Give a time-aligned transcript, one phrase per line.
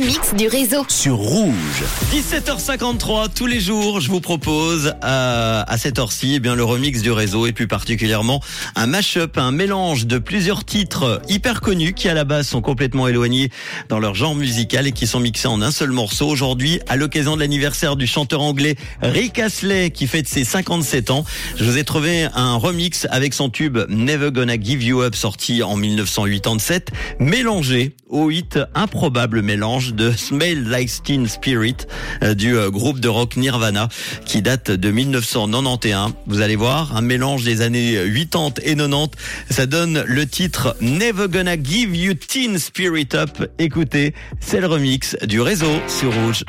[0.00, 0.86] remix du réseau.
[0.88, 1.84] sur Rouge.
[2.10, 7.02] 17h53 tous les jours, je vous propose à, à cette heure-ci eh bien le remix
[7.02, 8.40] du réseau et plus particulièrement
[8.76, 13.08] un mash-up, un mélange de plusieurs titres hyper connus qui à la base sont complètement
[13.08, 13.50] éloignés
[13.90, 16.28] dans leur genre musical et qui sont mixés en un seul morceau.
[16.28, 21.24] Aujourd'hui, à l'occasion de l'anniversaire du chanteur anglais Rick Astley qui fête ses 57 ans,
[21.56, 25.62] je vous ai trouvé un remix avec son tube Never Gonna Give You Up sorti
[25.62, 31.76] en 1987, mélangé au hit improbable mélange de Smell Like Teen Spirit
[32.22, 33.88] euh, du euh, groupe de rock Nirvana
[34.24, 36.12] qui date de 1991.
[36.26, 39.10] Vous allez voir, un mélange des années 80 et 90.
[39.50, 43.50] Ça donne le titre Never Gonna Give You Teen Spirit Up.
[43.58, 46.44] Écoutez, c'est le remix du réseau sur Rouge.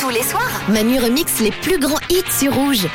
[0.00, 2.86] Tous les soirs, Manu remix les plus grands hits sur Rouge.